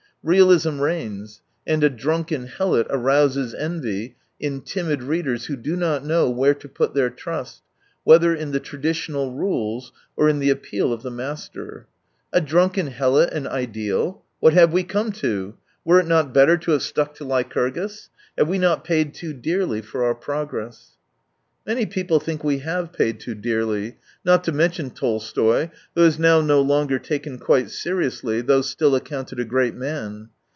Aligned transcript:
Realism 0.23 0.79
reigns, 0.79 1.41
and 1.65 1.83
a 1.83 1.89
drunken 1.89 2.45
helot 2.45 2.85
arouses 2.91 3.55
envy 3.55 4.17
in 4.39 4.61
timid 4.61 5.01
readers 5.01 5.47
who 5.47 5.55
do 5.55 5.75
not 5.75 6.05
know 6.05 6.29
where 6.29 6.53
to 6.53 6.69
put 6.69 6.93
their 6.93 7.09
trust, 7.09 7.63
whether 8.03 8.31
in 8.35 8.51
the 8.51 8.59
traditional 8.59 9.31
rules 9.33 9.91
or 10.15 10.29
in 10.29 10.37
the 10.37 10.51
appeal 10.51 10.93
of 10.93 11.01
the 11.01 11.09
master. 11.09 11.87
A 12.31 12.39
drunken 12.39 12.85
helot 12.85 13.33
an 13.33 13.47
ideal! 13.47 14.21
What 14.39 14.53
have 14.53 14.71
we 14.71 14.83
come 14.83 15.11
to? 15.13 15.55
Were 15.83 15.99
it 15.99 16.05
not 16.07 16.35
better 16.35 16.55
to 16.55 16.71
have 16.73 16.83
stuck 16.83 17.15
to 17.15 17.23
Lycurgus? 17.25 18.11
Have 18.37 18.47
we 18.47 18.59
not 18.59 18.83
paid 18.83 19.15
too 19.15 19.33
dearly 19.33 19.81
for 19.81 20.03
our 20.03 20.13
progress? 20.13 20.89
Many 21.63 21.85
people 21.85 22.19
think 22.19 22.43
we 22.43 22.57
have 22.59 22.91
paid 22.91 23.19
too 23.19 23.35
dearly— 23.35 23.97
not 24.25 24.43
to 24.45 24.51
mention 24.51 24.89
Tolstoy, 24.89 25.69
who 25.93 26.01
is 26.01 26.17
now 26.17 26.41
no 26.41 26.59
longer 26.59 26.97
taken 26.97 27.37
quite 27.37 27.69
seriously, 27.69 28.41
though 28.41 28.63
still 28.63 28.95
accounted 28.95 29.39
a 29.39 29.45
great 29.45 29.75
man. 29.75 30.29